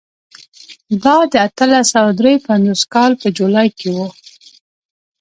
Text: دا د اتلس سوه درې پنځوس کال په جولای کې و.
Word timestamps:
دا 1.03 1.17
د 1.31 1.33
اتلس 1.47 1.85
سوه 1.93 2.11
درې 2.19 2.33
پنځوس 2.47 2.81
کال 2.93 3.11
په 3.21 3.27
جولای 3.37 3.67
کې 3.79 3.89
و. 3.95 3.97